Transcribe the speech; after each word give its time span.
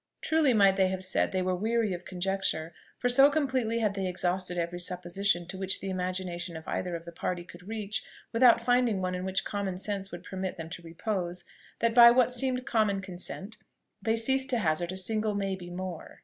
Truly 0.23 0.51
might 0.51 0.77
they 0.77 0.87
have 0.87 1.05
said 1.05 1.31
they 1.31 1.43
were 1.43 1.55
weary 1.55 1.93
of 1.93 2.05
conjecture; 2.05 2.73
for 2.97 3.07
so 3.07 3.29
completely 3.29 3.81
had 3.81 3.93
they 3.93 4.07
exhausted 4.07 4.57
every 4.57 4.79
supposition 4.79 5.45
to 5.45 5.59
which 5.59 5.79
the 5.79 5.91
imagination 5.91 6.57
of 6.57 6.67
either 6.67 6.95
of 6.95 7.05
the 7.05 7.11
party 7.11 7.43
could 7.43 7.67
reach, 7.67 8.03
without 8.33 8.59
finding 8.59 8.99
one 8.99 9.15
on 9.15 9.25
which 9.25 9.45
common 9.45 9.77
sense 9.77 10.11
would 10.11 10.23
permit 10.23 10.57
them 10.57 10.71
to 10.71 10.81
repose, 10.81 11.43
that, 11.81 11.93
by 11.93 12.09
what 12.09 12.33
seemed 12.33 12.65
common 12.65 12.99
consent, 12.99 13.57
they 14.01 14.15
ceased 14.15 14.49
to 14.49 14.57
hazard 14.57 14.91
a 14.91 14.97
single 14.97 15.35
"may 15.35 15.55
be" 15.55 15.69
more. 15.69 16.19